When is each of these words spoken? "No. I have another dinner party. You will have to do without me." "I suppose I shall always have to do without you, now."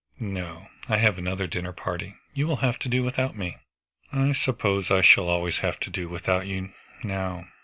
"No. 0.19 0.65
I 0.89 0.97
have 0.97 1.19
another 1.19 1.45
dinner 1.45 1.73
party. 1.73 2.15
You 2.33 2.47
will 2.47 2.55
have 2.55 2.79
to 2.79 2.89
do 2.89 3.03
without 3.03 3.37
me." 3.37 3.57
"I 4.11 4.31
suppose 4.31 4.89
I 4.89 5.01
shall 5.03 5.27
always 5.27 5.59
have 5.59 5.79
to 5.81 5.91
do 5.91 6.09
without 6.09 6.47
you, 6.47 6.73
now." 7.03 7.45